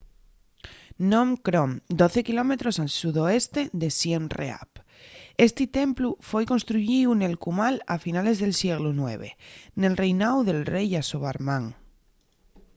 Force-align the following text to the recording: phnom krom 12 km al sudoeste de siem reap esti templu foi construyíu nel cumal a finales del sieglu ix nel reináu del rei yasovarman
phnom 0.95 1.29
krom 1.47 1.71
12 2.01 2.23
km 2.29 2.51
al 2.83 2.89
sudoeste 3.01 3.61
de 3.83 3.89
siem 3.97 4.25
reap 4.37 4.81
esti 5.45 5.65
templu 5.79 6.09
foi 6.29 6.43
construyíu 6.53 7.09
nel 7.21 7.35
cumal 7.45 7.75
a 7.93 7.95
finales 8.05 8.37
del 8.41 8.53
sieglu 8.61 8.91
ix 9.13 9.23
nel 9.81 9.93
reináu 10.01 10.37
del 10.49 10.61
rei 10.73 10.87
yasovarman 10.95 11.63